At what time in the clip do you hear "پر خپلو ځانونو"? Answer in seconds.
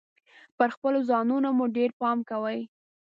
0.57-1.49